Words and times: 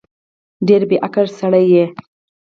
ډېر 0.67 0.81
بیعقل 0.89 1.27
سړی 1.39 1.65
یې 1.73 1.85